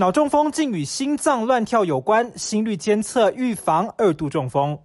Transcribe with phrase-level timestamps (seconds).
[0.00, 4.78] 脑中风竟与心脏乱跳有关，心率监测预防二度中风。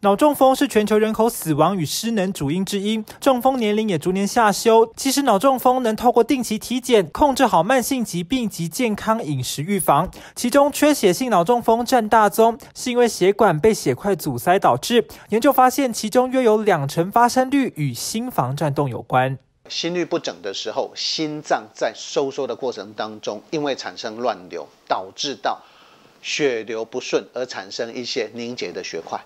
[0.00, 4.92] 脑中风是全球人口死亡与失能主因之一，中风年龄也逐年下修。
[4.96, 10.10] 其实脑中风能透过定期体检，控制好慢性疾病及健康饮食预防。
[10.34, 15.06] 其中缺血性脑中风占大宗，是因为血管被血块阻塞导致。
[15.28, 19.38] 研究发现，其中约有两成发生率与心房颤动有关。
[19.70, 25.62] 心律不整的时候，心脏在收缩的过程当中，因为产生乱流，导致到
[26.20, 29.20] 血流不顺，而产生一些凝结的血块。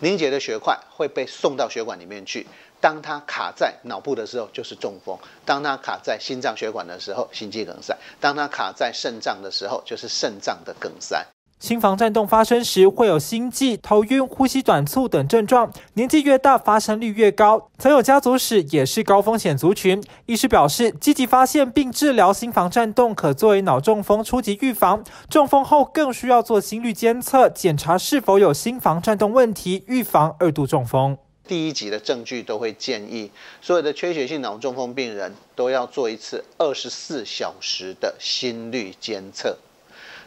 [0.00, 2.46] 凝结的血块会被送到血管里面去，
[2.80, 11.24] 当它卡在脑部的时候就是中风；当它卡在心脏血管的时候，心肌梗塞；当它卡在肾脏的时候，就是肾脏的梗塞。
[11.62, 17.70] 心房颤动发生时会有心悸、头晕、呼吸短促等症状，年纪越大发生率越高。
[17.78, 20.02] 曾有家族史也是高风险族群。
[20.26, 25.04] 医师表示，积极发现并治疗心房颤动，可作为脑中风初级预防。
[25.30, 31.16] 中风后更需要做心率监测，检查是否有心房颤动问题，预防二度中风。
[31.46, 39.58] 第一级的证据都会建议，所有的缺血性脑中风病人都要做一次二十四小时的心率监测。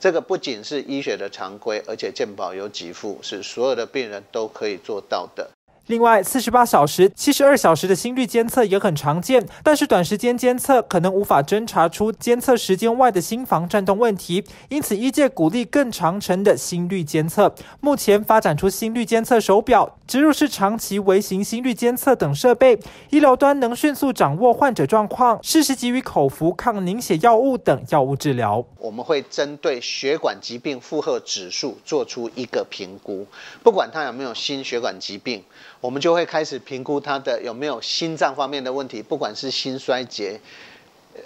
[0.00, 5.50] 这个不仅是医学的常规，而且健保有几副，是所有的病人都可以做到的。
[5.90, 17.52] 另外，四十八小时、七十二小时的心率监测也很常见，但是短时间监测可能无法侦查出监测时间外的心房颤动问题，因此医界鼓励更长程的心率监测。
[17.80, 22.78] 目前发展出心率监测手表、植入式长期微型心率监测等设备，
[23.10, 28.64] 医疗端能迅速掌握患者状况，适时给予口服抗凝血药物等药物治疗。
[28.78, 33.26] 我们会针对血管疾病负荷指数做出一个评估，
[33.64, 35.42] 不管他有没有心血管疾病。
[35.80, 40.40] 我们就会开始评估他的有没有心脏方面的问题，不管是心衰竭、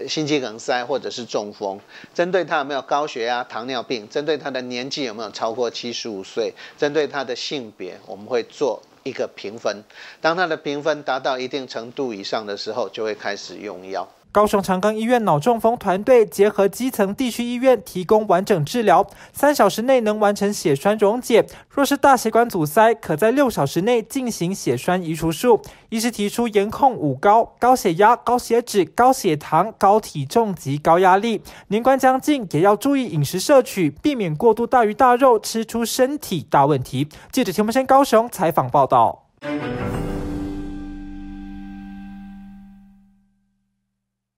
[0.08, 1.78] 心肌梗塞或者是中风。
[2.14, 9.82] 针对他有没有高血压、糖尿病，针对他的年纪有没有超过七十五岁，针对他的性别，我们会做一个评分。
[10.20, 14.08] 当他的评分达到一定程度以上的时候，就会开始用药。
[14.34, 21.46] 高雄长庚医院脑中风团队结合基层地区医院，提供完整治疗，三小时内能完成血栓溶解。
[21.70, 25.62] 若是大血管阻塞，可在六小时内进行血栓移除术。
[25.88, 31.40] 医师提出严控五高：高血压、高血脂、高血糖、高体重及高压力。
[31.68, 37.08] 年关将近，也要注意饮食摄取，避免过度大鱼大肉，吃出身体大问题。
[37.30, 39.26] 记者田木生高雄采访报道。